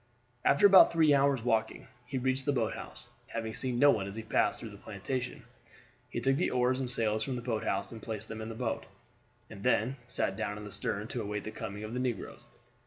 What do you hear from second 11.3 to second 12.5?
the coming of the negroes.